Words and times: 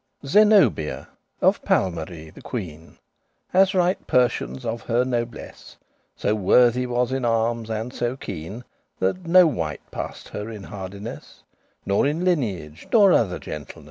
ZENOBIA, 0.25 1.07
of 1.43 1.63
Palmyrie 1.63 2.31
the 2.31 2.41
queen, 2.41 2.97
<12> 3.51 3.61
As 3.61 3.75
write 3.75 4.07
Persians 4.07 4.65
of 4.65 4.81
her 4.81 5.05
nobless, 5.05 5.77
So 6.15 6.33
worthy 6.33 6.87
was 6.87 7.11
in 7.11 7.23
armes, 7.23 7.69
and 7.69 7.93
so 7.93 8.17
keen, 8.17 8.63
That 8.97 9.27
no 9.27 9.45
wight 9.45 9.81
passed 9.91 10.29
her 10.29 10.49
in 10.49 10.63
hardiness, 10.63 11.43
Nor 11.85 12.07
in 12.07 12.25
lineage, 12.25 12.87
nor 12.91 13.11
other 13.11 13.37
gentleness. 13.37 13.79